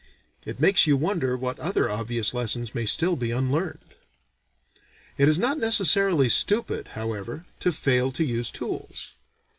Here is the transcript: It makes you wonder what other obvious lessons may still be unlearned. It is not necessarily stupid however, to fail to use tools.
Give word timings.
It 0.47 0.59
makes 0.59 0.87
you 0.87 0.97
wonder 0.97 1.37
what 1.37 1.59
other 1.59 1.87
obvious 1.87 2.33
lessons 2.33 2.73
may 2.73 2.87
still 2.87 3.15
be 3.15 3.29
unlearned. 3.29 3.93
It 5.15 5.27
is 5.29 5.37
not 5.37 5.59
necessarily 5.59 6.27
stupid 6.27 6.87
however, 6.97 7.45
to 7.59 7.71
fail 7.71 8.11
to 8.13 8.23
use 8.25 8.49
tools. 8.49 9.13